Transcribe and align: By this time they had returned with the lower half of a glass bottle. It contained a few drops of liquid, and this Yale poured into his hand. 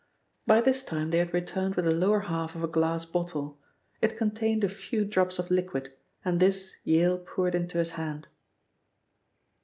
By 0.47 0.61
this 0.61 0.83
time 0.83 1.11
they 1.11 1.19
had 1.19 1.31
returned 1.31 1.75
with 1.75 1.85
the 1.85 1.93
lower 1.93 2.21
half 2.21 2.55
of 2.55 2.63
a 2.63 2.67
glass 2.67 3.05
bottle. 3.05 3.59
It 4.01 4.17
contained 4.17 4.63
a 4.63 4.67
few 4.67 5.05
drops 5.05 5.37
of 5.37 5.51
liquid, 5.51 5.93
and 6.25 6.39
this 6.39 6.77
Yale 6.83 7.19
poured 7.19 7.53
into 7.53 7.77
his 7.77 7.91
hand. 7.91 8.27